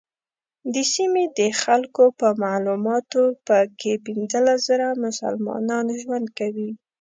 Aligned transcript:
د 0.73 0.75
سیمې 0.93 1.23
د 1.39 1.41
خلکو 1.61 2.03
په 2.19 2.27
معلوماتو 2.43 3.23
په 3.47 3.57
کې 3.79 3.93
پنځلس 4.05 4.59
زره 4.69 4.87
مسلمانان 5.05 5.85
ژوند 6.01 6.27
کوي. 6.39 6.71